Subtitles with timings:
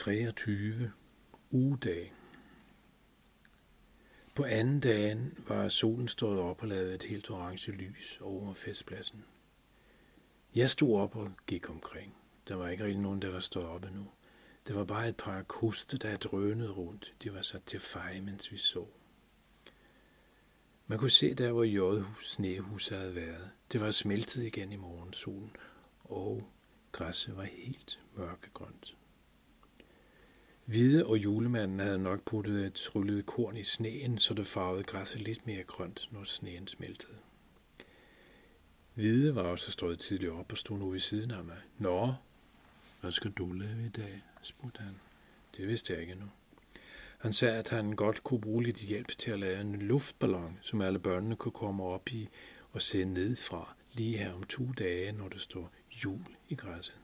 [0.00, 0.92] 23.
[1.50, 2.12] Ugedag.
[4.34, 9.24] På anden dagen var solen stået op og lavet et helt orange lys over festpladsen.
[10.54, 12.14] Jeg stod op og gik omkring.
[12.48, 14.06] Der var ikke rigtig nogen, der var stået op endnu.
[14.66, 17.14] Det var bare et par koste, der drønede rundt.
[17.22, 18.86] De var sat til feje, mens vi så.
[20.86, 23.50] Man kunne se der, hvor Jodhus snehus havde været.
[23.72, 25.56] Det var smeltet igen i morgensolen,
[26.04, 26.50] og
[26.92, 28.96] græsset var helt mørkegrønt.
[30.70, 35.22] Hvide og julemanden havde nok puttet et tryllet korn i sneen, så det farvede græsset
[35.22, 37.16] lidt mere grønt, når sneen smeltede.
[38.94, 41.56] Hvide var også stået tidligt op og stod nu ved siden af mig.
[41.78, 42.14] Nå,
[43.00, 44.22] hvad skal du lave i dag?
[44.42, 44.94] spurgte han.
[45.56, 46.28] Det vidste jeg ikke endnu.
[47.18, 50.80] Han sagde, at han godt kunne bruge lidt hjælp til at lave en luftballon, som
[50.80, 52.28] alle børnene kunne komme op i
[52.72, 55.72] og se ned fra lige her om to dage, når det står
[56.04, 56.99] jul i græsset.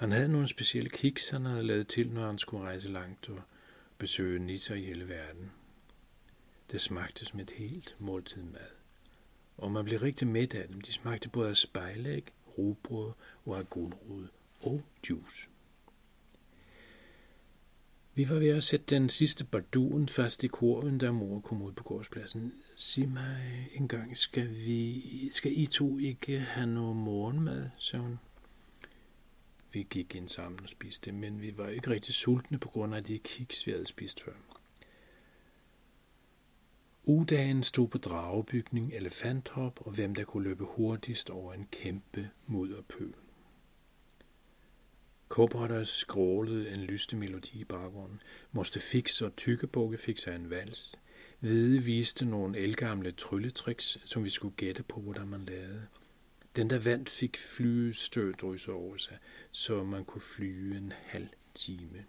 [0.00, 3.40] Han havde nogle specielle kiks, han havde lavet til, når han skulle rejse langt og
[3.98, 5.50] besøge nisser i hele verden.
[6.70, 8.70] Det smagte som et helt måltid mad.
[9.56, 10.80] Og man blev rigtig mæt af dem.
[10.80, 12.24] De smagte både af spejlæg,
[12.58, 13.12] rugbrød
[13.44, 14.26] og af gulrod
[14.60, 15.48] og juice.
[18.14, 21.72] Vi var ved at sætte den sidste barduen fast i kurven, da mor kom ud
[21.72, 22.52] på gårdspladsen.
[22.76, 28.18] Sig mig en gang, skal, vi, skal I to ikke have noget morgenmad, sagde hun.
[29.72, 33.04] Vi gik ind sammen og spiste, men vi var ikke rigtig sultne på grund af
[33.04, 34.32] de kiks, vi havde spist før.
[37.04, 43.14] Udagen stod på dragebygning, elefanthop og hvem der kunne løbe hurtigst over en kæmpe mudderpøl.
[45.28, 48.22] Kobberter skrålede en lyste melodi i baggrunden.
[48.52, 50.96] Moste Fix og Tykkebukke fik sig en vals.
[51.40, 55.86] Hvide viste nogle elgamle trylletricks, som vi skulle gætte på, hvordan man lavede.
[56.56, 59.18] Den der vandt, fik flystødrysser over sig,
[59.50, 62.04] så man kunne flyve en halv time.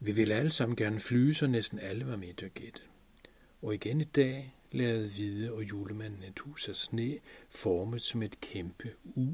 [0.00, 2.80] Vi ville alle sammen gerne flyve, så næsten alle var med til at gætte.
[3.62, 7.18] Og igen i dag lavede Hvide og julemanden et hus af sne,
[7.50, 9.26] formet som et kæmpe U.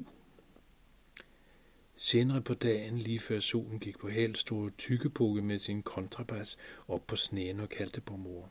[1.97, 7.06] Senere på dagen, lige før solen gik på held, stod Tykkebukke med sin kontrabas op
[7.06, 8.50] på sneen og kaldte på mor.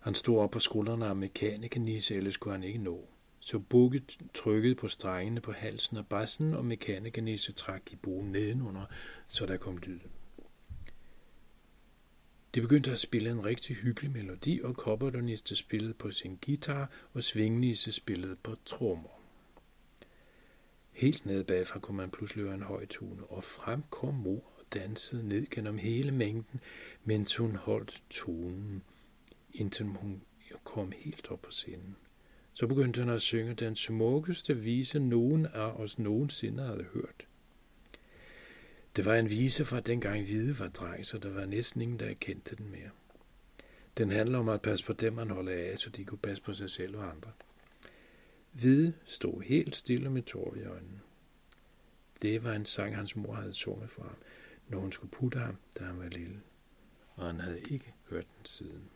[0.00, 3.08] Han stod op på skuldrene af mekanikernis, ellers kunne han ikke nå.
[3.40, 4.02] Så Bukke
[4.34, 8.84] trykkede på strengene på halsen af bassen, og mekanikernisse trak i bogen nedenunder,
[9.28, 10.00] så der kom lyd.
[12.54, 17.22] Det begyndte at spille en rigtig hyggelig melodi, og kopperdoniste spillede på sin guitar, og
[17.22, 19.20] Svingnisse spillede på trommer.
[20.92, 24.64] Helt nede bagfra kunne man pludselig høre en høj tone, og frem kom mor og
[24.74, 26.60] dansede ned gennem hele mængden,
[27.04, 28.82] mens hun holdt tonen
[29.54, 30.22] indtil hun
[30.64, 31.96] kom helt op på scenen.
[32.52, 37.26] Så begyndte han at synge den smukkeste vise, nogen af os nogensinde havde hørt.
[38.96, 42.14] Det var en vise fra dengang hvide var dreng, så der var næsten ingen, der
[42.14, 42.90] kendte den mere.
[43.96, 46.54] Den handler om at passe på dem, man holder af, så de kunne passe på
[46.54, 47.30] sig selv og andre.
[48.52, 51.00] Hvide stod helt stille med tårer i øjnene.
[52.22, 54.16] Det var en sang, hans mor havde sunget for ham,
[54.68, 56.40] når hun skulle putte ham, da han var lille,
[57.14, 58.90] og han havde ikke hørt den siden.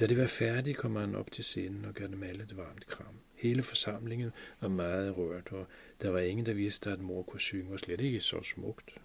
[0.00, 2.86] Da det var færdigt, kom han op til scenen og gav dem alle et varmt
[2.86, 3.14] kram.
[3.34, 4.30] Hele forsamlingen
[4.60, 5.66] var meget rørt, og
[6.02, 8.98] der var ingen, der vidste, at mor kunne synge, og slet ikke så smukt.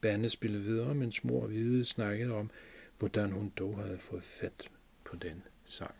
[0.00, 2.50] Bandet spillede videre, mens mor hvide snakkede om,
[2.98, 4.70] hvordan hun dog havde fået fat
[5.04, 5.94] på den sang.